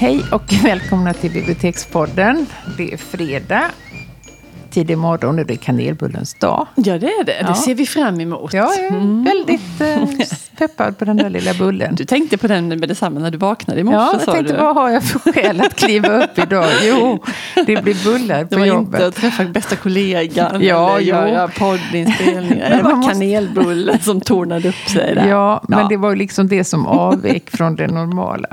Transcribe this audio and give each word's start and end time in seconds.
Hej 0.00 0.24
och 0.32 0.52
välkomna 0.64 1.14
till 1.14 1.30
Bibliotekspodden. 1.32 2.46
Det 2.76 2.92
är 2.92 2.96
fredag, 2.96 3.70
tidig 4.70 4.98
morgon 4.98 5.38
och 5.38 5.46
det 5.46 5.54
är 5.54 5.58
kanelbullens 5.58 6.34
dag. 6.34 6.66
Ja, 6.74 6.98
det 6.98 7.06
är 7.06 7.24
det. 7.24 7.36
Ja. 7.40 7.48
Det 7.48 7.54
ser 7.54 7.74
vi 7.74 7.86
fram 7.86 8.20
emot. 8.20 8.52
Jag 8.52 8.78
är 8.78 9.24
väldigt 9.24 9.80
eh, 9.80 10.26
peppad 10.58 10.98
på 10.98 11.04
den 11.04 11.16
där 11.16 11.30
lilla 11.30 11.54
bullen. 11.54 11.94
Du 11.94 12.04
tänkte 12.04 12.38
på 12.38 12.46
den 12.46 12.68
med 12.68 12.88
detsamma 12.88 13.20
när 13.20 13.30
du 13.30 13.38
vaknade 13.38 13.80
i 13.80 13.84
morse, 13.84 13.96
Ja, 13.96 14.12
jag 14.26 14.34
tänkte 14.34 14.52
du. 14.54 14.58
vad 14.60 14.74
har 14.74 14.90
jag 14.90 15.02
för 15.04 15.18
skäl 15.32 15.60
att 15.60 15.74
kliva 15.76 16.24
upp 16.24 16.38
idag? 16.38 16.66
Jo, 16.82 17.24
det 17.66 17.82
blir 17.84 18.04
bullar 18.04 18.38
Det 18.38 18.46
på 18.46 18.58
var 18.58 18.66
jobbet. 18.66 18.94
inte 18.94 19.06
att 19.06 19.14
träffa 19.14 19.44
bästa 19.44 19.76
kollegan 19.76 20.62
Ja, 20.62 20.96
eller 20.98 21.00
göra 21.06 21.48
poddinspelningar. 21.48 22.70
Det 22.76 22.82
var 22.82 22.94
måste- 22.94 23.12
kanelbullen 23.12 23.98
som 24.00 24.20
tornade 24.20 24.68
upp 24.68 24.88
sig 24.88 25.14
där. 25.14 25.26
Ja, 25.28 25.62
men 25.68 25.78
Ja. 25.78 25.86
det 25.88 25.96
var 25.96 26.16
liksom 26.16 26.48
det 26.48 26.64
som 26.64 26.86
avvek 26.86 27.50
från 27.50 27.76
det 27.76 27.86
normala. 27.86 28.48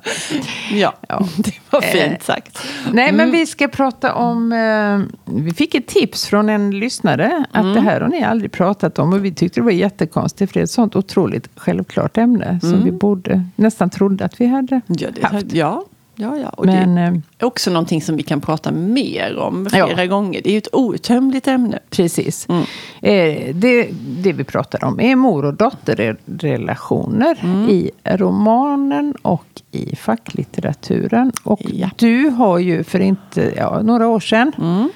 Ja, 0.71 0.93
Ja. 1.09 1.19
det 1.37 1.51
var 1.69 1.81
Eh, 1.83 1.87
fint 1.87 2.23
sagt. 2.23 2.59
Nej, 2.91 3.03
Mm. 3.09 3.15
men 3.17 3.31
vi 3.31 3.45
ska 3.45 3.67
prata 3.67 4.13
om... 4.13 4.51
Eh, 4.53 4.99
vi 5.43 5.53
fick 5.53 5.75
ett 5.75 5.87
tips 5.87 6.25
från 6.27 6.49
en 6.49 6.71
lyssnare 6.79 7.45
att 7.51 7.61
Mm. 7.63 7.73
det 7.75 7.81
här 7.81 8.01
har 8.01 8.07
ni 8.07 8.23
aldrig 8.23 8.51
pratat 8.51 8.99
om. 8.99 9.13
Och 9.13 9.25
vi 9.25 9.33
tyckte 9.33 9.59
det 9.59 9.63
var 9.63 9.71
jättekonstigt, 9.71 10.51
för 10.51 10.59
det 10.59 10.61
är 10.61 10.63
ett 10.63 10.69
sånt 10.69 10.95
otroligt 10.95 11.49
självklart 11.55 11.94
ämne 12.17 12.59
som 12.59 12.69
Mm. 12.73 12.83
vi 12.83 12.91
borde, 12.91 13.43
nästan 13.55 13.89
trodde 13.89 14.25
att 14.25 14.41
vi 14.41 14.45
hade. 14.47 14.81
Ja, 14.87 15.07
det, 15.15 15.23
Haft. 15.27 15.53
ja, 15.53 15.83
ja, 16.15 16.37
ja. 16.37 16.49
Och 16.49 16.65
Men 16.65 16.95
det 16.95 17.01
eh, 17.01 17.07
är 17.39 17.45
också 17.45 17.71
någonting 17.71 18.01
som 18.01 18.15
vi 18.15 18.23
kan 18.23 18.41
prata 18.41 18.71
mer 18.71 19.37
om 19.37 19.65
flera 19.69 20.03
Ja. 20.03 20.05
gånger. 20.05 20.41
Det 20.43 20.49
är 20.49 20.51
ju 20.51 20.57
ett 20.57 20.75
outtömligt 20.75 21.47
ämne. 21.47 21.79
precis. 21.89 22.47
Mm. 22.49 22.61
Eh, 23.01 23.55
det, 23.55 23.89
det 24.23 24.33
vi 24.33 24.43
pratar 24.43 24.83
om 24.85 24.99
är 24.99 25.15
mor 25.15 25.45
och 25.45 25.53
dotterrelationer 25.53 27.39
Mm. 27.43 27.69
i 27.69 27.91
romanen 28.03 29.13
och 29.21 29.45
i 29.71 29.95
facklitteraturen. 29.95 31.31
Och 31.43 31.61
Ja. 31.73 31.89
du 31.95 32.29
har 32.29 32.59
ju 32.59 32.83
för 32.83 32.99
inte, 32.99 33.53
ja, 33.57 33.81
några 33.81 34.07
år 34.07 34.19
sedan 34.19 34.51
Mm. 34.57 34.89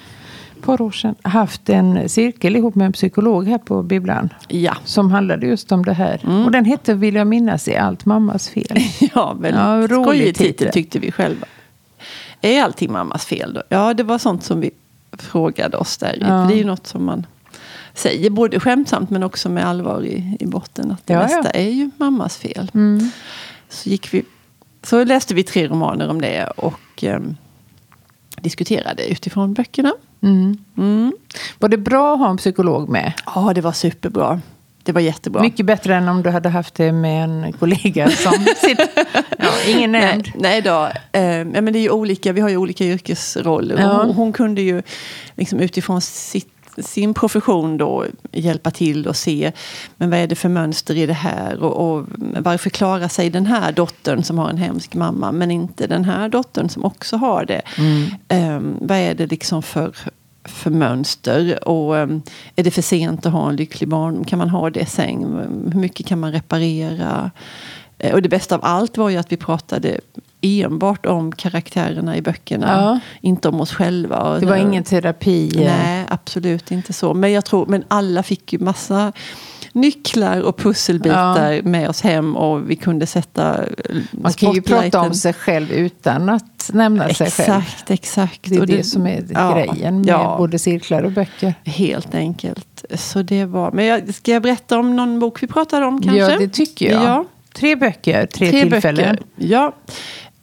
Par 0.62 0.82
år 0.82 0.92
sedan 0.92 1.16
haft 1.22 1.70
en 1.70 2.10
cirkel 2.10 2.56
ihop 2.56 2.76
med 2.76 2.86
en 2.86 2.94
psykolog 2.94 3.48
här 3.48 3.58
på 3.58 3.84
bibblan. 3.84 4.30
Ja, 4.48 4.76
Som 4.86 5.12
handlade 5.12 5.48
just 5.48 5.72
om 5.72 5.86
det 5.86 5.94
här. 5.94 6.22
Mm. 6.24 6.46
Och 6.46 6.52
den 6.52 6.66
hette, 6.66 6.94
vill 6.94 7.16
jag 7.16 7.28
minnas, 7.28 7.68
Är 7.68 7.80
allt 7.80 8.06
mammas 8.06 8.50
fel? 8.50 8.78
ja 9.16 9.34
väldigt 9.34 9.92
Ja, 9.92 10.04
skojig 10.04 10.36
titel. 10.36 10.72
tyckte 10.72 11.00
vi 11.00 11.12
själva. 11.12 11.48
Är 12.42 12.64
allting 12.64 12.92
mammas 12.92 13.26
fel 13.26 13.54
då? 13.54 13.64
Ja, 13.70 13.94
det 13.94 14.04
var 14.04 14.18
sånt 14.18 14.44
som 14.44 14.60
vi 14.62 14.72
frågade 15.18 15.78
oss 15.78 15.98
där. 15.98 16.18
Ja. 16.22 16.28
Det 16.28 16.54
är 16.54 16.58
ju 16.58 16.64
något 16.64 16.88
som 16.88 17.06
man 17.06 17.26
säger, 17.94 18.30
både 18.30 18.60
skämtsamt 18.60 19.10
men 19.10 19.24
också 19.24 19.50
med 19.50 19.66
allvar 19.68 20.04
i, 20.06 20.38
i 20.40 20.46
botten. 20.46 20.92
Att 20.92 21.08
det 21.08 21.14
Ja, 21.14 21.20
mesta 21.22 21.50
är 21.50 21.70
ju 21.70 21.92
mammas 21.98 22.38
fel. 22.38 22.72
Mm. 22.74 23.10
Så, 23.70 23.90
gick 23.90 24.14
vi, 24.14 24.24
så 24.84 25.04
läste 25.04 25.34
vi 25.34 25.44
tre 25.44 25.68
romaner 25.68 26.10
om 26.10 26.22
det 26.22 26.46
och 26.48 27.04
ehm, 27.04 27.36
diskuterade 28.42 29.12
utifrån 29.12 29.54
böckerna. 29.54 29.94
Mm. 30.22 30.58
Mm. 30.78 31.14
Var 31.60 31.70
det 31.70 31.78
bra 31.78 32.14
att 32.14 32.20
ha 32.20 32.30
en 32.30 32.38
psykolog 32.38 32.90
med? 32.90 33.14
Ja, 33.36 33.52
det 33.56 33.62
var 33.62 33.72
superbra. 33.72 34.42
Det 34.84 34.92
var 34.92 35.02
jättebra. 35.02 35.42
Mycket 35.42 35.66
bättre 35.66 35.96
än 35.96 36.08
om 36.08 36.24
du 36.24 36.30
hade 36.30 36.50
haft 36.50 36.76
det 36.76 36.92
med 36.92 37.24
en 37.24 37.54
kollega 37.54 38.10
som 38.10 38.34
sitter... 38.58 38.88
Ja, 39.38 39.52
ingen 39.68 39.92
nämnd. 39.92 40.32
Nej, 40.36 40.62
nej 40.62 40.62
då. 40.62 40.84
Eh, 41.20 41.62
men 41.62 41.74
det 41.74 41.80
är 41.80 41.92
olika, 41.92 42.32
vi 42.34 42.42
har 42.42 42.50
ju 42.50 42.58
olika 42.58 42.84
yrkesroller. 42.84 43.78
Ja. 43.80 43.88
Hon, 43.88 44.16
hon 44.16 44.34
kunde 44.34 44.62
ju 44.62 44.82
liksom 45.36 45.60
utifrån 45.60 46.02
sitt, 46.02 46.59
sin 46.82 47.14
profession 47.14 47.78
då 47.78 48.06
hjälpa 48.32 48.72
till 48.72 49.08
och 49.08 49.16
se 49.16 49.52
men 49.98 50.10
vad 50.10 50.20
är 50.20 50.28
det 50.28 50.36
för 50.36 50.50
mönster 50.50 50.96
i 50.96 51.06
det 51.06 51.14
här 51.14 51.64
och, 51.64 51.92
och 51.92 52.06
varför 52.40 52.70
klarar 52.70 53.08
sig 53.08 53.30
den 53.30 53.46
här 53.46 53.72
dottern 53.72 54.24
som 54.24 54.38
har 54.38 54.50
en 54.50 54.58
hemsk 54.58 54.96
mamma 54.96 55.32
men 55.32 55.52
inte 55.52 55.88
den 55.88 56.06
här 56.06 56.30
dottern 56.30 56.70
som 56.70 56.86
också 56.86 57.18
har 57.18 57.46
det. 57.46 57.62
Eh, 58.28 58.60
vad 58.80 58.98
är 58.98 59.14
det 59.14 59.28
liksom 59.28 59.64
för 59.64 59.92
för 60.44 60.70
mönster 60.70 61.68
och 61.68 61.94
um, 61.94 62.22
är 62.56 62.64
det 62.64 62.72
för 62.72 62.82
sent 62.82 63.26
att 63.26 63.34
ha 63.34 63.50
en 63.50 63.56
lycklig 63.56 63.90
barn? 63.90 64.26
Kan 64.26 64.40
man 64.40 64.50
ha 64.50 64.70
det 64.70 64.80
i 64.80 64.86
säng? 64.86 65.26
Hur 65.74 65.80
mycket 65.80 66.06
kan 66.06 66.20
man 66.20 66.32
reparera? 66.32 67.32
Eh, 68.00 68.14
Och 68.14 68.22
det 68.22 68.30
bästa 68.30 68.56
av 68.56 68.62
allt 68.66 68.98
var 68.98 69.10
ju 69.10 69.18
att 69.18 69.32
vi 69.32 69.38
pratade 69.38 70.00
enbart 70.42 71.06
om 71.06 71.32
karaktärerna 71.32 72.18
i 72.18 72.22
böckerna. 72.22 72.68
Ja. 72.68 73.00
Inte 73.30 73.50
om 73.50 73.62
oss 73.62 73.72
själva. 73.74 74.40
Det 74.40 74.46
var 74.46 74.56
ingen 74.56 74.84
terapi. 74.84 75.52
eh, 75.56 75.62
Nej, 75.66 76.06
absolut 76.10 76.72
inte 76.72 76.94
så. 76.94 77.14
Men 77.14 77.32
jag 77.32 77.46
tror, 77.46 77.66
men 77.66 77.84
alla 77.88 78.24
fick 78.24 78.54
ju 78.54 78.60
massa 78.60 79.12
nycklar 79.74 80.42
och 80.42 80.58
pusselbitar 80.58 81.62
med 81.62 81.90
oss 81.90 82.02
hem 82.02 82.36
och 82.36 82.70
vi 82.70 82.76
kunde 82.76 83.06
sätta 83.06 83.60
Man 84.12 84.34
kan 84.34 84.52
ju 84.54 84.62
prata 84.62 85.02
om 85.02 85.14
sig 85.14 85.34
själv 85.34 85.72
utan 85.72 86.30
att 86.30 86.70
nämna 86.74 87.10
sig 87.14 87.32
själv. 87.32 87.58
Exakt, 87.60 87.92
exakt. 87.92 88.40
Det 88.44 88.56
är 88.56 88.60
Och 88.60 88.68
det, 88.68 88.84
som 88.84 89.08
är 89.08 89.26
ja, 89.30 89.54
grejen 89.54 89.96
med 90.02 90.08
ja. 90.10 90.36
både 90.38 90.60
cirklar 90.60 91.04
och 91.04 91.12
böcker. 91.12 91.54
Helt 91.66 92.16
enkelt. 92.16 92.86
Så 92.96 93.22
det 93.22 93.46
var, 93.46 93.72
men 93.72 93.86
jag, 93.86 94.14
ska 94.14 94.32
jag 94.32 94.42
berätta 94.44 94.80
om 94.80 94.96
någon 94.96 95.20
bok 95.20 95.44
vi 95.44 95.48
pratade 95.48 95.86
om 95.86 96.02
kanske? 96.02 96.32
Ja, 96.32 96.40
det 96.40 96.50
tycker 96.50 96.92
jag. 96.92 97.04
Ja. 97.04 97.26
Tre 97.54 97.76
böcker, 97.76 98.26
tre, 98.26 98.50
Tre 98.52 98.62
tillfällen. 98.70 99.16
böcker. 99.16 99.26
Ja. 99.36 99.74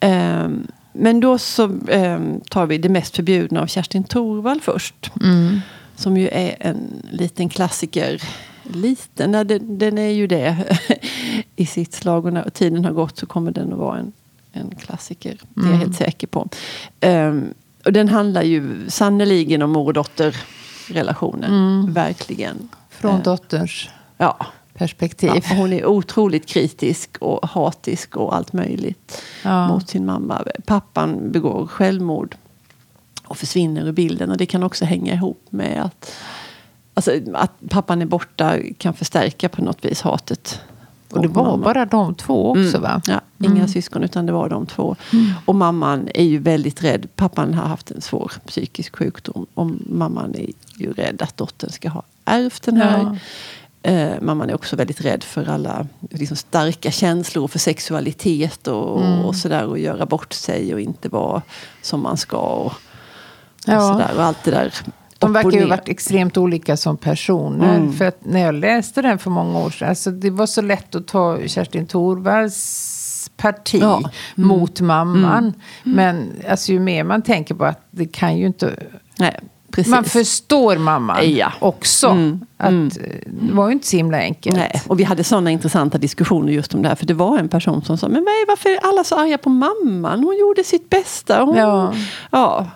Ehm, 0.00 0.66
men 0.92 1.20
då 1.20 1.38
så 1.38 1.70
ehm, 1.88 2.40
tar 2.50 2.66
vi 2.66 2.78
Det 2.78 2.88
mest 2.88 3.16
förbjudna 3.16 3.60
av 3.62 3.66
Kerstin 3.66 4.04
Thorvall 4.04 4.60
först. 4.60 5.10
Mm. 5.22 5.60
Som 5.96 6.16
ju 6.16 6.28
är 6.28 6.56
en 6.60 7.02
liten 7.10 7.48
klassiker. 7.48 8.22
Liten, 8.62 9.30
nej, 9.32 9.44
den, 9.44 9.78
den 9.78 9.98
är 9.98 10.08
ju 10.10 10.26
det 10.26 10.78
i 11.56 11.66
sitt 11.66 11.94
slag. 11.94 12.26
Och 12.26 12.32
när 12.32 12.50
tiden 12.50 12.84
har 12.84 12.92
gått 12.92 13.18
så 13.18 13.26
kommer 13.26 13.50
den 13.50 13.72
att 13.72 13.78
vara 13.78 13.98
en, 13.98 14.12
en 14.52 14.70
klassiker. 14.80 15.36
Det 15.54 15.60
är 15.60 15.64
jag 15.64 15.66
Mm. 15.74 15.80
helt 15.80 15.96
säker 15.96 16.26
på. 16.26 16.48
Ehm, 17.00 17.54
och 17.84 17.92
den 17.92 18.08
handlar 18.08 18.42
ju 18.42 18.90
sannoliken 18.90 19.62
om 19.62 19.70
mor 19.70 19.86
och 19.86 19.92
dotterrelationen. 19.94 21.92
Verkligen. 21.92 22.68
Från 22.90 23.22
dotterns 23.22 23.88
Ja. 24.18 24.46
Perspektiv. 24.78 25.30
Ja, 25.34 25.54
hon 25.56 25.72
är 25.72 25.86
otroligt 25.86 26.46
kritisk 26.46 27.10
och 27.20 27.48
hatisk 27.48 28.16
och 28.16 28.36
allt 28.36 28.52
möjligt 28.52 29.22
Ja. 29.44 29.68
mot 29.68 29.88
sin 29.88 30.06
mamma. 30.06 30.42
Pappan 30.66 31.32
begår 31.32 31.66
självmord 31.66 32.36
och 33.24 33.36
försvinner 33.36 33.86
ur 33.86 33.92
bilden. 33.92 34.30
Och 34.30 34.36
det 34.36 34.46
kan 34.46 34.62
också 34.62 34.84
hänga 34.84 35.14
ihop 35.14 35.42
med 35.50 35.82
att, 35.84 36.12
alltså, 36.94 37.10
att 37.34 37.52
pappan 37.70 38.02
är 38.02 38.06
borta 38.06 38.56
kan 38.78 38.94
förstärka 38.94 39.48
på 39.48 39.62
något 39.64 39.84
vis 39.84 40.00
hatet. 40.02 40.60
Och 41.12 41.22
det 41.22 41.28
var 41.28 41.44
mamma. 41.44 41.64
bara 41.64 41.84
de 41.86 42.14
två 42.14 42.50
också 42.50 42.76
Mm. 42.76 42.82
va? 42.82 43.02
Ja, 43.06 43.20
inga 43.44 43.68
syskon 43.68 44.02
utan 44.02 44.26
det 44.26 44.32
var 44.32 44.48
de 44.48 44.66
två. 44.66 44.96
Och 45.44 45.54
mamman 45.54 46.08
är 46.14 46.24
ju 46.24 46.38
väldigt 46.38 46.84
rädd. 46.84 47.08
Pappan 47.16 47.54
har 47.54 47.66
haft 47.68 47.90
en 47.90 48.00
svår 48.00 48.32
psykisk 48.46 48.96
sjukdom. 48.96 49.46
Och 49.54 49.70
mamman 49.86 50.34
är 50.34 50.46
ju 50.76 50.92
rädd 50.92 51.22
att 51.22 51.36
dottern 51.36 51.70
ska 51.70 51.88
ha 51.88 52.02
ärvt 52.24 52.62
den 52.62 52.76
här. 52.76 52.98
Ja. 52.98 53.16
Eh, 53.86 54.20
mamman 54.20 54.50
är 54.50 54.54
också 54.54 54.76
väldigt 54.76 55.00
rädd 55.00 55.24
för 55.24 55.48
alla 55.48 55.86
liksom, 56.10 56.36
starka 56.36 56.90
känslor 56.90 57.48
för 57.48 57.58
sexualitet 57.58 58.66
och, 58.66 59.24
och 59.26 59.36
sådär. 59.36 59.66
Och 59.66 59.78
göra 59.78 60.06
bort 60.06 60.32
sig 60.32 60.74
och 60.74 60.80
inte 60.80 61.08
vara 61.08 61.42
som 61.82 62.02
man 62.02 62.16
ska. 62.16 62.38
Och, 62.38 62.66
och, 62.66 62.72
Ja. 63.66 63.80
sådär, 63.92 64.10
och 64.16 64.22
allt 64.24 64.44
det 64.44 64.50
där. 64.50 64.74
De 65.18 65.30
och 65.30 65.36
verkar 65.36 65.50
ju 65.50 65.60
ha 65.62 65.68
varit 65.68 65.88
extremt 65.88 66.36
olika 66.36 66.76
som 66.76 66.96
personer. 66.96 67.76
Mm. 67.76 67.92
För 67.92 68.04
att 68.04 68.24
när 68.24 68.40
jag 68.40 68.54
läste 68.54 69.02
den 69.02 69.18
för 69.18 69.30
många 69.30 69.58
år 69.58 69.70
sedan, 69.70 69.88
alltså 69.88 70.10
det 70.10 70.30
var 70.30 70.46
så 70.46 70.62
lätt 70.62 70.94
att 70.94 71.06
ta 71.06 71.38
Kerstin 71.46 71.86
Thorvalls 71.86 73.30
parti 73.36 73.78
Ja. 73.82 73.96
Mm. 74.36 74.48
mot 74.48 74.80
mamman. 74.80 75.52
Men 75.82 76.32
alltså, 76.48 76.72
ju 76.72 76.80
mer 76.80 77.04
man 77.04 77.22
tänker 77.22 77.54
på 77.54 77.64
att 77.64 77.86
det 77.90 78.06
kan 78.06 78.36
ju 78.38 78.46
inte... 78.46 78.74
Nej, 79.18 79.40
precis. 79.76 79.90
Man 79.90 80.04
förstår 80.04 80.76
mamman 80.76 81.30
Ja. 81.36 81.52
också. 81.58 82.06
Mm. 82.08 82.40
Att, 82.56 82.68
Mm. 82.68 82.86
eh, 82.86 83.10
Det 83.26 83.52
var 83.52 83.66
ju 83.66 83.72
inte 83.72 83.86
så 83.86 83.96
himla 83.96 84.18
enkelt. 84.18 84.56
Nej, 84.56 84.82
och 84.86 85.00
vi 85.00 85.04
hade 85.04 85.24
sådana 85.24 85.50
intressanta 85.50 85.98
diskussioner 85.98 86.52
just 86.52 86.74
om 86.74 86.82
det 86.82 86.88
här. 86.88 86.96
För 86.96 87.06
det 87.06 87.14
var 87.14 87.38
en 87.38 87.48
person 87.48 87.84
som 87.84 87.98
sa, 87.98 88.08
men 88.08 88.24
varför 88.48 88.68
är 88.70 88.78
alla 88.82 89.04
så 89.04 89.14
arga 89.16 89.38
på 89.38 89.50
mamman? 89.50 90.24
Hon 90.24 90.38
gjorde 90.38 90.64
sitt 90.64 90.90
bästa. 90.90 91.42
Hon, 91.42 91.56
Ja. 91.56 91.94
ja. 92.30 92.66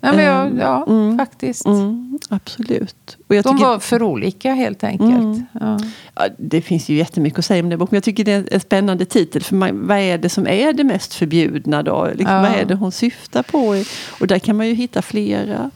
Ja, 0.00 0.12
men 0.12 0.24
jag, 0.24 0.46
Ehm, 0.46 0.58
ja 0.58 0.84
mm. 0.88 1.18
faktiskt. 1.18 1.66
Mm, 1.66 2.18
absolut. 2.28 3.16
Och 3.28 3.34
jag 3.34 3.44
De 3.44 3.56
tycker, 3.56 3.66
var 3.68 3.78
för 3.78 4.02
olika 4.02 4.52
helt 4.52 4.84
enkelt. 4.84 5.10
Mm. 5.10 5.46
Ja. 5.60 5.78
ja, 6.14 6.22
det 6.38 6.60
finns 6.60 6.88
ju 6.88 6.94
jättemycket 6.96 7.38
att 7.38 7.44
säga 7.44 7.62
om 7.62 7.68
den 7.68 7.78
boken. 7.78 7.88
Men 7.92 7.96
jag 7.96 8.04
tycker 8.04 8.24
det 8.24 8.32
är 8.32 8.48
en 8.54 8.60
spännande 8.60 9.04
titel. 9.04 9.42
För 9.42 9.54
man, 9.56 9.86
vad 9.86 9.98
är 9.98 10.18
det 10.18 10.28
som 10.28 10.46
är 10.46 10.72
det 10.72 10.84
mest 10.84 11.14
förbjudna 11.14 11.82
då? 11.82 12.08
Liksom, 12.14 12.34
Ja. 12.34 12.40
Vad 12.42 12.50
är 12.50 12.64
det 12.64 12.74
hon 12.74 12.92
syftar 12.92 13.42
på? 13.42 13.84
Och 14.20 14.26
där 14.26 14.38
kan 14.38 14.56
man 14.56 14.66
ju 14.66 14.74
hitta 14.74 15.02
flera, 15.02 15.70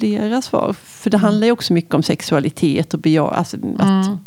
flera 0.00 0.42
svar. 0.42 0.72
För 0.82 1.10
det 1.10 1.18
handlar 1.18 1.46
ju 1.46 1.52
också 1.52 1.72
mycket 1.72 1.94
om 1.94 2.02
sexualitet 2.02 2.94
och 2.94 3.00
beja, 3.00 3.26
alltså 3.28 3.56
att 3.78 4.04
Mm. 4.06 4.18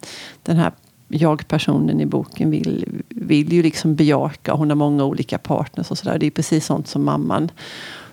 den 0.43 0.57
här 0.57 0.71
jag-personen 1.07 2.01
i 2.01 2.05
boken 2.05 2.51
vill, 2.51 2.85
vill 3.09 3.53
ju 3.53 3.63
liksom 3.63 3.95
bejaka. 3.95 4.53
Hon 4.53 4.69
har 4.69 4.75
många 4.75 5.03
olika 5.05 5.37
partners 5.37 5.91
och 5.91 5.97
sådär. 5.97 6.17
Det 6.19 6.25
är 6.25 6.31
precis 6.31 6.65
sånt 6.65 6.87
som 6.87 7.03
mamman 7.03 7.51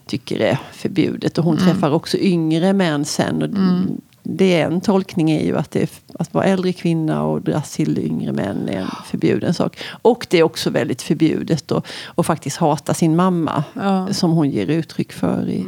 tycker 0.06 0.40
är 0.40 0.58
förbjudet. 0.72 1.38
Och 1.38 1.44
hon 1.44 1.58
Mm. 1.58 1.66
träffar 1.68 1.90
också 1.90 2.16
yngre 2.18 2.72
män 2.72 3.04
sen. 3.04 3.42
Och 3.42 3.48
det 4.22 4.54
är 4.60 4.66
en 4.66 4.80
tolkning 4.80 5.30
är 5.30 5.44
ju 5.44 5.56
att, 5.58 5.70
det 5.70 5.82
är, 5.82 5.88
att 6.18 6.34
vara 6.34 6.44
äldre 6.44 6.72
kvinna 6.72 7.22
och 7.24 7.42
dras 7.42 7.74
till 7.76 7.98
yngre 7.98 8.32
män 8.32 8.68
är 8.68 8.80
en 8.80 8.86
förbjuden 9.06 9.54
sak. 9.54 9.76
Och 10.02 10.26
det 10.30 10.38
är 10.38 10.42
också 10.42 10.70
väldigt 10.70 11.02
förbjudet 11.02 11.72
att, 12.16 12.26
faktiskt 12.26 12.56
hata 12.56 12.94
sin 12.94 13.16
mamma. 13.16 13.64
Ja. 13.74 14.12
Som 14.12 14.30
hon 14.30 14.50
ger 14.50 14.66
uttryck 14.70 15.12
för 15.12 15.48
i, 15.48 15.64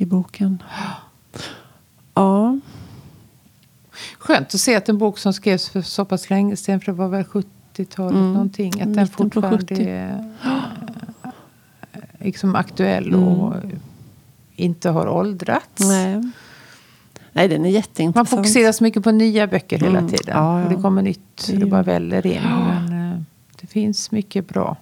i 0.00 0.06
boken. 0.06 0.62
Ja. 2.14 2.58
Skönt 4.18 4.54
att 4.54 4.60
se 4.60 4.76
att 4.76 4.88
en 4.88 4.98
bok 4.98 5.18
som 5.18 5.32
skrevs 5.32 5.68
för 5.68 5.82
så 5.82 6.04
pass 6.04 6.30
länge 6.30 6.56
sedan, 6.56 6.80
för 6.80 6.92
det 6.92 6.98
var 6.98 7.08
väl 7.08 7.24
70-talet 7.24 8.12
Mm. 8.14 8.32
någonting, 8.32 8.72
att 8.72 8.78
den 8.78 8.88
Mitten 8.90 9.08
fortfarande 9.08 9.58
70. 9.58 9.74
är 9.88 10.32
eh, 10.44 11.30
liksom 12.18 12.54
aktuell 12.54 13.08
Mm. 13.08 13.22
och 13.24 13.54
inte 14.56 14.90
har 14.90 15.08
åldrats. 15.08 15.80
Nej. 15.88 16.22
Nej, 17.32 17.48
den 17.48 17.56
är 17.56 17.62
Man 17.64 17.70
jätteintressant. 17.70 18.28
fokuserar 18.30 18.72
så 18.72 18.84
mycket 18.84 19.04
på 19.04 19.10
nya 19.10 19.46
böcker 19.46 19.78
hela 19.78 19.98
Mm. 19.98 20.10
tiden. 20.10 20.36
Ja, 20.36 20.58
ja. 20.60 20.64
Och 20.64 20.70
det 20.76 20.82
kommer 20.82 21.02
nytt, 21.02 21.20
så 21.36 21.52
Det 21.52 21.58
ju- 21.58 21.64
bara 21.70 21.82
väller 21.82 22.26
in. 22.26 22.42
Men 22.42 23.12
eh, 23.12 23.20
det 23.60 23.66
finns 23.66 24.10
mycket 24.10 24.48
bra 24.48 24.76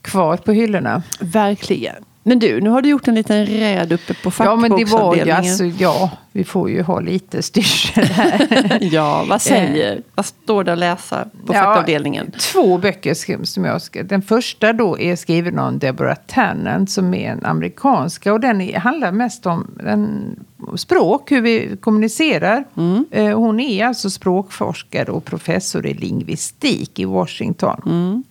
kvar 0.00 0.36
på 0.36 0.52
hyllorna. 0.52 1.02
Verkligen. 1.20 2.04
Men 2.26 2.38
du, 2.38 2.60
nu 2.60 2.70
har 2.70 2.82
du 2.82 2.88
gjort 2.88 3.08
en 3.08 3.14
liten 3.14 3.46
räd 3.46 3.92
uppe 3.92 4.14
på 4.14 4.32
Ja, 4.38 4.56
men 4.56 4.70
det 4.70 4.74
var 4.76 4.80
ju 4.80 4.86
fackboksavdelningen. 4.86 5.36
alltså, 5.36 5.64
ja, 5.64 6.10
vi 6.32 6.44
får 6.44 6.70
ju 6.70 6.82
ha 6.82 7.00
lite 7.00 7.42
styrsel 7.42 8.04
här. 8.04 8.78
Ja, 8.92 9.24
vad 9.28 9.42
säger? 9.42 10.02
Vad 10.14 10.26
står 10.26 10.64
det 10.64 10.72
att 10.72 10.78
läsa 10.78 11.24
på 11.46 11.54
Ja, 11.54 11.62
fackavdelningen? 11.62 12.32
Två 12.52 12.78
böcker 12.78 13.44
som 13.44 13.64
jag 13.64 13.82
skrev. 13.82 14.06
Den 14.06 14.22
första 14.22 14.72
då 14.72 14.98
är 14.98 15.16
skriven 15.16 15.58
av 15.58 15.78
Deborah 15.78 16.16
Tannen 16.26 16.86
som 16.86 17.14
är 17.14 17.30
en 17.30 17.44
amerikanska. 17.44 18.32
Och 18.32 18.40
den 18.40 18.74
handlar 18.74 19.12
mest 19.12 19.46
om 19.46 19.78
en, 19.86 20.36
språk, 20.76 21.32
hur 21.32 21.40
vi 21.40 21.76
kommunicerar. 21.80 22.64
Mm. 22.76 23.04
Eh, 23.10 23.38
Hon 23.38 23.60
är 23.60 23.86
alltså 23.86 24.10
språkforskare 24.10 25.10
och 25.10 25.24
professor 25.24 25.86
i 25.86 25.94
lingvistik 25.94 26.98
i 26.98 27.04
Washington. 27.04 27.80
Mm. 27.86 28.24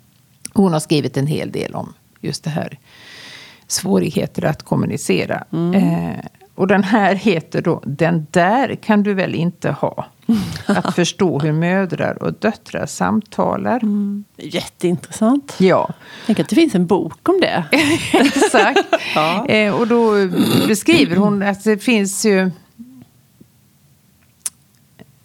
Hon 0.54 0.74
har 0.74 0.80
skrivit 0.80 1.18
en 1.18 1.28
hel 1.28 1.51
del 1.51 1.75
om 1.75 1.94
just 2.22 2.44
det 2.44 2.50
här 2.50 2.78
svårigheter 3.68 4.45
att 4.45 4.63
kommunicera. 4.63 5.44
Mm. 5.51 5.74
Eh, 5.74 6.25
och 6.56 6.68
den 6.68 6.83
här 6.83 7.15
heter 7.15 7.62
då 7.62 7.81
Den 7.86 8.27
där 8.31 8.75
kan 8.75 9.04
du 9.04 9.13
väl 9.13 9.36
inte 9.36 9.71
ha. 9.71 10.06
Att 10.65 10.95
förstå 10.95 11.39
hur 11.39 11.51
mödrar 11.51 12.24
och 12.24 12.33
döttrar 12.33 12.86
samtalar. 12.86 13.83
Mm. 13.83 14.24
Jätteintressant. 14.38 15.56
Ja, 15.57 15.94
Tänk 16.25 16.39
att 16.39 16.50
det 16.50 16.56
finns 16.56 16.75
en 16.75 16.86
bok 16.86 17.30
om 17.30 17.39
det. 17.42 17.63
exakt. 18.12 18.80
Ja. 19.15 19.45
eh, 19.45 19.74
och 19.80 19.88
då 19.88 20.12
beskriver 20.68 21.15
hon 21.15 21.44
att 21.44 21.63
det 21.63 21.77
finns 21.77 22.25
ju 22.25 22.51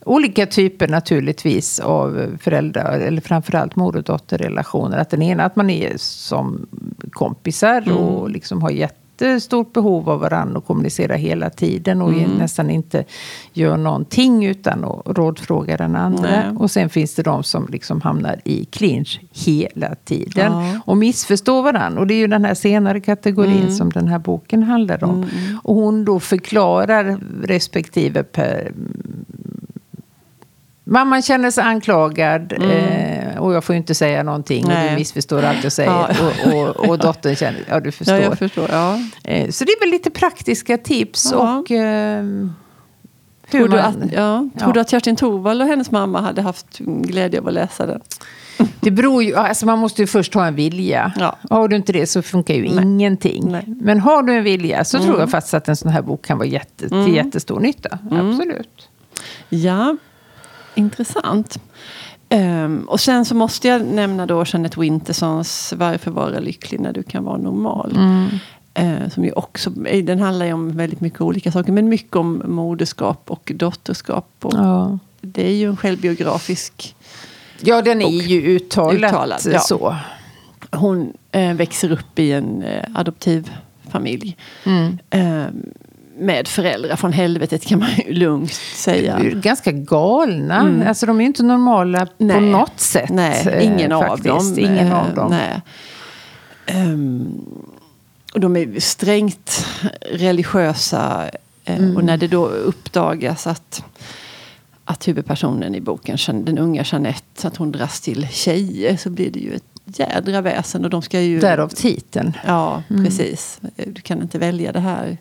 olika 0.08 0.46
typer 0.46 0.88
naturligtvis 0.88 1.80
av 1.80 2.36
föräldrar, 2.40 3.00
eller 3.00 3.20
framförallt 3.20 3.76
mor 3.76 3.96
och 3.96 4.02
dotterrelationer. 4.02 4.98
Att 4.98 5.10
den 5.10 5.22
ena 5.22 5.44
att 5.44 5.56
man 5.56 5.70
är 5.70 5.92
som 5.96 6.66
kompisar 7.10 7.92
och 7.92 8.30
liksom 8.30 8.62
har 8.62 8.70
jättestort 8.70 9.72
behov 9.72 10.10
av 10.10 10.20
varandra 10.20 10.58
och 10.58 10.66
kommunicera 10.66 11.14
hela 11.14 11.50
tiden 11.50 12.02
och 12.02 12.12
nästan 12.38 12.70
inte 12.70 13.04
gör 13.52 13.76
någonting 13.76 14.44
utan 14.46 14.84
att 14.84 15.02
rådfråga 15.18 15.76
den 15.76 15.96
andra. 15.96 16.30
Nej. 16.30 16.56
Och 16.58 16.70
sen 16.70 16.88
finns 16.88 17.14
det 17.14 17.22
de 17.22 17.42
som 17.42 17.66
liksom 17.72 18.00
hamnar 18.00 18.40
i 18.44 18.64
clinch 18.64 19.20
hela 19.32 19.94
tiden 19.94 20.52
Ja. 20.52 20.80
och 20.86 20.96
missförstår 20.96 21.62
varandra. 21.62 22.00
Och 22.00 22.06
det 22.06 22.14
är 22.14 22.18
ju 22.18 22.26
den 22.26 22.44
här 22.44 22.54
senare 22.54 23.00
kategorin 23.00 23.76
som 23.76 23.90
den 23.90 24.08
här 24.08 24.18
boken 24.18 24.62
handlar 24.62 25.04
om. 25.04 25.26
Och 25.62 25.74
hon 25.74 26.04
då 26.04 26.20
förklarar 26.20 27.18
respektive 27.42 28.22
per, 28.22 28.72
Mamman 30.90 31.22
känner 31.22 31.50
sig 31.50 31.64
anklagad 31.64 32.52
eh, 32.52 33.38
och 33.38 33.54
jag 33.54 33.64
får 33.64 33.74
ju 33.74 33.78
inte 33.78 33.94
säga 33.94 34.22
någonting 34.22 34.64
och 34.64 34.70
Nej. 34.70 34.90
du 34.90 34.96
missförstår 34.96 35.42
allt 35.42 35.64
jag 35.64 35.72
säger. 35.72 35.90
Ja. 35.90 36.08
Och, 36.46 36.54
och, 36.54 36.88
och 36.88 36.98
dottern 36.98 37.36
känner, 37.36 37.64
ja 37.68 37.80
du 37.80 37.92
förstår. 37.92 38.16
Ja, 38.16 38.36
förstår. 38.36 38.66
Ja. 38.70 39.00
Eh, 39.24 39.50
så 39.50 39.64
det 39.64 39.70
är 39.72 39.80
väl 39.80 39.90
lite 39.90 40.10
praktiska 40.10 40.78
tips 40.78 41.32
och 41.32 41.70
eh, 41.70 42.22
hur 42.22 42.48
Tror, 43.50 43.68
du 43.68 43.78
att, 43.78 43.96
ja, 44.12 44.48
tror 44.58 44.72
du 44.72 44.80
att 44.80 44.90
Kerstin 44.90 45.16
Thorvald 45.16 45.62
och 45.62 45.68
hennes 45.68 45.90
mamma 45.90 46.20
hade 46.20 46.42
haft 46.42 46.78
glädje 46.78 47.40
av 47.40 47.48
att 47.48 47.54
läsa 47.54 47.86
den? 47.86 48.00
Det 48.80 48.90
beror 48.90 49.22
ju, 49.22 49.36
alltså 49.36 49.66
man 49.66 49.78
måste 49.78 50.02
ju 50.02 50.06
först 50.06 50.34
ha 50.34 50.46
en 50.46 50.54
vilja. 50.54 51.12
Ja. 51.18 51.36
Har 51.50 51.68
du 51.68 51.76
inte 51.76 51.92
det 51.92 52.06
så 52.06 52.22
funkar 52.22 52.54
ju 52.54 52.62
Nej. 52.62 52.84
ingenting. 52.84 53.44
Nej. 53.52 53.64
Mm. 53.66 53.78
Men 53.82 54.00
har 54.00 54.22
du 54.22 54.32
en 54.34 54.44
vilja 54.44 54.84
så 54.84 54.98
tror 54.98 55.20
jag 55.20 55.30
faktiskt 55.30 55.54
att 55.54 55.68
en 55.68 55.76
sån 55.76 55.90
här 55.90 56.02
bok 56.02 56.24
kan 56.24 56.38
vara 56.38 56.48
jätte, 56.48 56.88
till 56.88 57.14
jättestor 57.14 57.60
nytta. 57.60 57.98
Absolut. 58.10 58.88
Ja, 59.48 59.96
intressant. 60.78 61.58
Ehm, 62.28 62.84
och 62.88 63.00
sen 63.00 63.24
så 63.24 63.34
måste 63.34 63.68
jag 63.68 63.86
nämna 63.86 64.26
då 64.26 64.44
Jeanette 64.46 64.80
Wintersons 64.80 65.74
Varför 65.76 66.10
vara 66.10 66.38
lycklig 66.38 66.80
när 66.80 66.92
du 66.92 67.02
kan 67.02 67.24
vara 67.24 67.36
normal. 67.36 67.98
Eh, 68.74 69.08
som 69.14 69.24
ju 69.24 69.32
också, 69.32 69.86
eh, 69.86 70.04
den 70.04 70.20
handlar 70.20 70.46
ju 70.46 70.52
om 70.52 70.76
väldigt 70.76 71.00
mycket 71.00 71.20
olika 71.20 71.52
saker. 71.52 71.72
Men 71.72 71.88
mycket 71.88 72.16
om 72.16 72.42
moderskap 72.46 73.30
och 73.30 73.52
dotterskap. 73.54 74.28
Och 74.42 74.54
Ja. 74.54 74.98
Det 75.20 75.46
är 75.46 75.52
ju 75.52 75.68
en 75.68 75.76
självbiografisk... 75.76 76.96
ja, 77.60 77.82
den 77.82 78.02
är 78.02 78.22
ju 78.22 78.56
uttalat, 78.56 78.94
Uttalad, 78.94 79.40
ja. 79.52 79.58
så. 79.58 79.96
Hon 80.72 81.12
eh, 81.32 81.54
växer 81.54 81.92
upp 81.92 82.18
i 82.18 82.32
en 82.32 82.62
eh, 82.62 82.84
adoptivfamilj. 82.94 84.36
Eh, 85.10 85.44
med 86.18 86.48
föräldrar 86.48 86.96
från 86.96 87.12
helvetet 87.12 87.64
kan 87.66 87.78
man 87.78 87.90
ju 88.06 88.12
lugnt 88.12 88.52
säga. 88.74 89.18
Ganska 89.34 89.72
galna. 89.72 90.84
Alltså 90.88 91.06
de 91.06 91.16
är 91.16 91.20
ju 91.20 91.26
inte 91.26 91.42
normala 91.42 92.06
på 92.06 92.12
Nej. 92.18 92.40
något 92.40 92.80
sätt. 92.80 93.10
Nej, 93.10 93.46
eh, 93.48 93.66
ingen 93.66 93.92
av 93.92 94.02
faktiskt. 94.02 94.26
dem. 94.26 94.54
Ingen 94.58 94.86
eh, 94.86 94.98
av 95.08 95.14
dem. 95.14 95.30
Nej. 95.30 95.60
Ehm, 96.66 97.40
och 98.34 98.40
de 98.40 98.56
är 98.56 98.80
strängt 98.80 99.66
religiösa. 100.12 101.24
eh, 101.64 101.76
Mm. 101.78 101.96
Och 101.96 102.04
när 102.04 102.16
det 102.16 102.28
då 102.28 102.46
uppdagas 102.46 103.46
att, 103.46 103.84
att 104.84 105.08
huvudpersonen 105.08 105.74
i 105.74 105.80
boken, 105.80 106.18
den 106.44 106.58
unga 106.58 106.84
Jeanette, 106.86 107.48
att 107.48 107.56
hon 107.56 107.72
dras 107.72 108.00
till 108.00 108.28
tjejer 108.28 108.96
så 108.96 109.10
blir 109.10 109.30
det 109.30 109.38
ju 109.40 109.54
ett 109.54 109.64
jädra 109.98 110.40
väsen. 110.40 110.84
Och 110.84 110.90
de 110.90 111.02
ska 111.02 111.20
ju... 111.20 111.40
Därav 111.40 111.68
titeln. 111.68 112.32
Ja, 112.46 112.82
precis. 112.88 113.60
Du 113.76 114.00
kan 114.02 114.22
inte 114.22 114.38
välja 114.38 114.72
det 114.72 114.80
här. 114.80 115.16